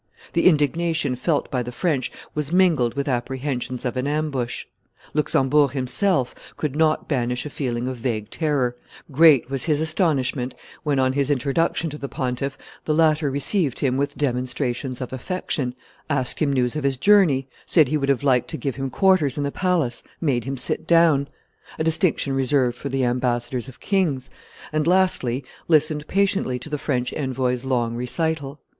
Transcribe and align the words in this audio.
The 0.33 0.47
indignation 0.47 1.15
felt 1.15 1.51
by 1.51 1.61
the 1.61 1.71
French 1.71 2.11
was 2.33 2.51
mingled 2.51 2.95
with 2.95 3.07
apprehensions 3.07 3.85
of 3.85 3.95
an 3.95 4.07
ambush. 4.07 4.65
Luxembourg 5.13 5.73
himself 5.73 6.33
could 6.57 6.75
not 6.75 7.07
banish 7.07 7.45
a 7.45 7.51
feeling 7.51 7.87
of 7.87 7.97
vague 7.97 8.31
terror; 8.31 8.75
great 9.11 9.51
was 9.51 9.65
his 9.65 9.79
astonishment 9.79 10.55
when, 10.81 10.97
on 10.97 11.13
his 11.13 11.29
introduction 11.29 11.87
to 11.91 11.99
the 11.99 12.09
pontiff, 12.09 12.57
the 12.85 12.95
latter 12.95 13.29
received 13.29 13.77
him 13.81 13.95
with 13.95 14.17
demonstrations 14.17 15.01
of 15.01 15.13
affection, 15.13 15.75
asked 16.09 16.39
him 16.39 16.51
news 16.51 16.75
of 16.75 16.83
his 16.83 16.97
journey, 16.97 17.47
said 17.67 17.87
he 17.87 17.95
would 17.97 18.09
have 18.09 18.23
liked 18.23 18.47
to 18.47 18.57
give 18.57 18.77
him 18.77 18.89
quarters 18.89 19.37
in 19.37 19.43
the 19.43 19.51
palace, 19.51 20.01
made 20.19 20.45
him 20.45 20.57
sit 20.57 20.87
down, 20.87 21.27
a 21.77 21.83
distinction 21.83 22.33
reserved 22.33 22.75
for 22.75 22.89
the 22.89 23.03
ambassadors 23.05 23.67
of 23.67 23.79
kings, 23.79 24.31
and, 24.73 24.87
lastly, 24.87 25.45
listened 25.67 26.07
patiently 26.07 26.57
to 26.57 26.71
the 26.71 26.79
French 26.79 27.13
envoy's 27.13 27.63
long 27.63 27.93
recital. 27.93 28.59